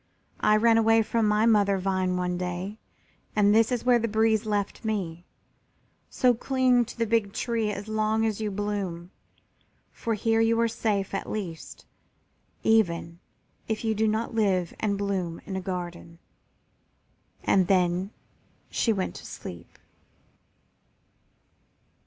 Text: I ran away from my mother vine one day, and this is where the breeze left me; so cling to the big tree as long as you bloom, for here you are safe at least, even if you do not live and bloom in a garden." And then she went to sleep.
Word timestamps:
I 0.39 0.55
ran 0.57 0.79
away 0.79 1.03
from 1.03 1.27
my 1.27 1.45
mother 1.45 1.77
vine 1.77 2.17
one 2.17 2.35
day, 2.35 2.79
and 3.35 3.53
this 3.53 3.71
is 3.71 3.85
where 3.85 3.99
the 3.99 4.07
breeze 4.07 4.47
left 4.47 4.83
me; 4.83 5.27
so 6.09 6.33
cling 6.33 6.85
to 6.85 6.97
the 6.97 7.05
big 7.05 7.33
tree 7.33 7.69
as 7.71 7.87
long 7.87 8.25
as 8.25 8.41
you 8.41 8.49
bloom, 8.49 9.11
for 9.91 10.15
here 10.15 10.39
you 10.41 10.59
are 10.59 10.67
safe 10.67 11.13
at 11.13 11.29
least, 11.29 11.85
even 12.63 13.19
if 13.67 13.83
you 13.83 13.93
do 13.93 14.07
not 14.07 14.33
live 14.33 14.73
and 14.79 14.97
bloom 14.97 15.39
in 15.45 15.55
a 15.55 15.61
garden." 15.61 16.17
And 17.43 17.67
then 17.67 18.09
she 18.71 18.91
went 18.91 19.13
to 19.17 19.25
sleep. 19.27 19.77